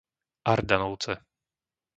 [0.53, 1.13] Ardanovce